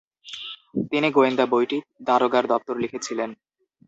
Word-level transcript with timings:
তিনি 0.91 1.07
গোয়েন্দা 1.11 1.45
বইটি 1.51 1.77
দারোগার 2.07 2.45
দপ্তর 2.47 2.75
লিখেছিলেন। 2.77 3.29